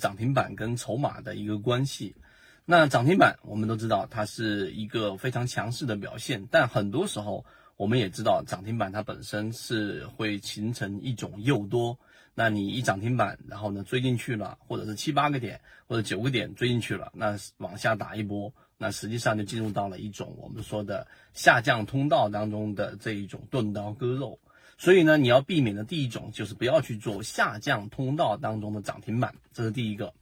[0.00, 2.16] 涨停板跟筹码的一个关系。
[2.64, 7.44] 那涨停板我们都知道它是一个非常强势的表现，但很多时候
[7.76, 11.98] 我们也知道涨停板它本身是会形成一种诱多。
[12.34, 24.38] 那你一涨停板，然后呢追进去了，或者是七八个点或者九个点追进去了，那往下打一波，那实际上就进入到了一种我们说的下降通道当中的这一种钝刀割肉。
[24.80, 30.14] 所以呢，你要避免的第一种就是不要去做下降通道当中的涨停板，这是第一个。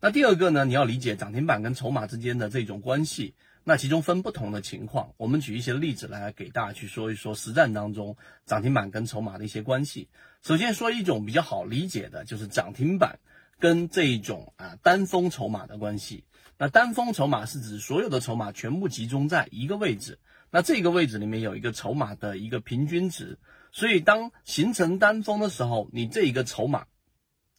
[0.00, 3.32] 那第二个呢，你要理解涨停板跟筹码之间的这种关系。
[3.64, 8.14] 那其中分不同的情况，我们举一些例子来给大家去说一说实战当中
[8.44, 10.08] 涨停板跟筹码的一些关系。
[10.42, 13.18] 首先说一种比较好理解的，就是涨停板
[13.58, 16.24] 跟这一种啊单峰筹码的关系。
[16.58, 20.18] 那单峰筹码是指所有的筹码全部集中在一个位置，
[20.52, 23.38] 那这个位置里面有一个筹码的一个平均值。
[23.72, 26.84] 所以，当形成单峰的时候，你这一个筹码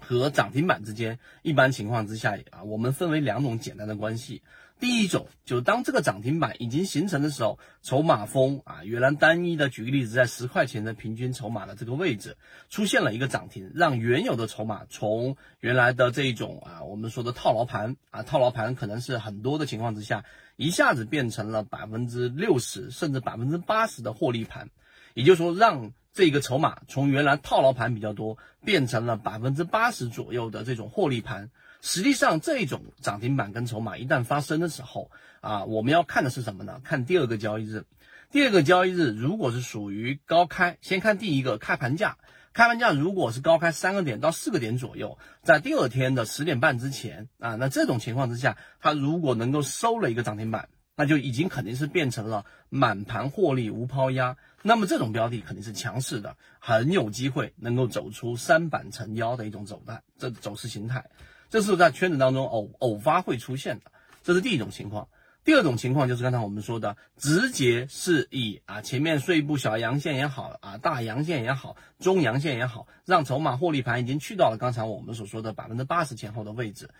[0.00, 4.42] 和涨停板之间，一般情况之下啊，我们分为两种简单的关系。
[4.78, 12.36] 第一种就当这个涨停板已经形成的时候，筹码峰啊，原来单一的，举个例子，在十块钱的平均筹码的这个位置
[12.68, 20.24] 出现了一个涨停，让原有的筹码从原来的这一种啊，我们说的套牢盘啊，套牢盘可能是很多的情况之下，
[20.56, 24.68] 一下子变成了百分之六十甚至百分之八十的获利盘。
[25.14, 31.50] 也就是说，让这个筹码从原来套牢盘比较多，变成了百分之八十左右的这种获利盘。
[31.82, 35.10] 实际上，这种涨停板跟筹码一旦发生的时候，
[35.42, 36.80] 啊，我们要看的是什么呢？
[36.82, 37.84] 看第二个交易日。
[38.30, 42.16] 第二个交易日如果是属于高开，先看第一个开盘价。
[42.54, 50.70] 开盘价如果是高开三个点到四个点左右，在第二天的十点半之前，啊，那这种情况之下，它如果能够收了一个涨停板。
[50.98, 61.08] 那就已经肯定是变成了满盘获利无抛压，那么这种标的肯定是强势的，很有机会能够走出三板成交的一种走态，这走势形态，
[61.48, 63.92] 这是在圈子当中偶偶发会出现的，
[64.24, 65.08] 这是第一种情况。
[65.44, 76.90] 第二种情况就是刚才我们说的，直接是以啊前面碎步小阳线也好啊大阳线也好中阳线也好，让筹码获利盘已经去到了刚才我们所说的百分之八十前后的位置，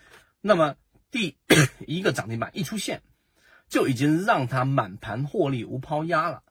[0.41, 0.77] 那么
[1.10, 1.37] 第
[1.84, 3.03] 一个涨停板一出现。
[3.69, 6.44] 就已经让它满盘获利无抛压了，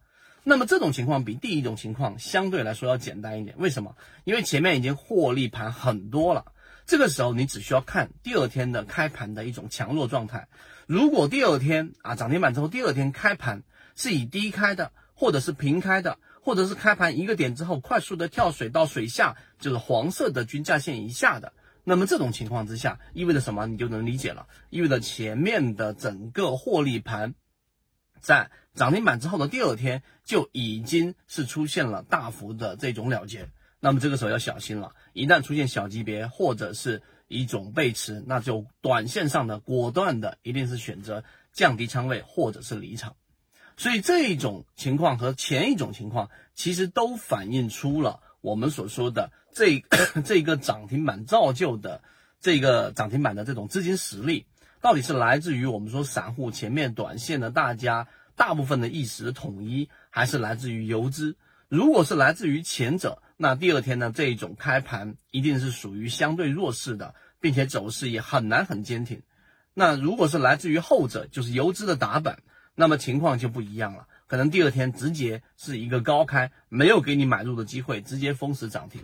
[0.47, 3.55] 那么这种情况比第一种情况相对来说要简单一点。
[3.57, 3.95] 为什么？
[4.25, 6.45] 因为前面已经获利盘很多了，
[6.85, 10.47] 这个时候你只需要看第二天的开盘的一种强弱状态。
[10.85, 13.63] 如果第二天啊涨停板之后，第二天开盘
[13.95, 21.53] 是以低开的，或者是平开的，或者是开盘一个点之后快速的跳水到水下，就是黄色的均价线以下的。
[21.83, 23.65] 那么这种情况之下，意味着什么？
[23.65, 27.33] 你就能理解了，意味着前面的整个获利盘，
[28.25, 33.49] 在涨停板之后的第二天就已经是出现了大幅的这种了结。
[33.79, 43.15] 那么这个时候要小心了，一旦出现小级别或者是一种背驰，那就短线上的果断的一定是选择降低仓位或者是离场。
[43.77, 48.21] 所以这一种情况和前一种情况其实都反映出了。
[48.41, 49.85] 我们所说的这
[50.25, 52.01] 这个涨停板造就的
[52.41, 54.47] 这个涨停板的这种资金实力，
[54.85, 61.37] 到底是来自于我们说散户前面短线的大家大部分的意识统一，还是来自于游资？
[61.69, 69.23] 如果是来自于前者，那第二天呢这一种开盘一定是属于相对弱势的，并且走势也很难很坚挺。
[69.73, 72.43] 那如果是来自于后者，就是游资的打板，
[72.75, 74.05] 那么情况就不一样了。
[74.27, 79.01] 可能第二天直接是一个高开，没有给你买入的机会，直接封死涨停。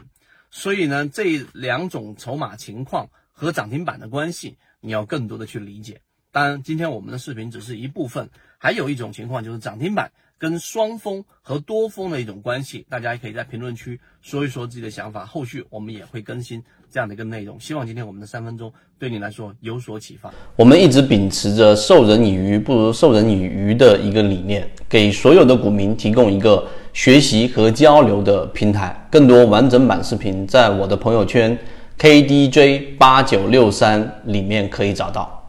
[0.52, 6.02] 所以呢，这两种筹码情况和涨停板的关系，你要更多的去理解。
[6.32, 15.26] 当然，今天我们的视频只是一部分，还有一种情况就是涨停板跟双峰和多峰的一种关系，大家也可以在评论区说一说自己的想法。
[15.26, 17.60] 后续我们也会更新这样的一个内容。
[17.60, 20.34] 希望今天我们的三分钟对你来说有所启发。
[20.56, 29.06] 我们一直秉持着授人以鱼不如授人以渔的一个理念，给所有的股民提供一个学习和交流的平台。
[29.12, 31.58] 更多完整版视频在我的朋友圈
[32.02, 35.41] KDJ 八九六三里面可以找到。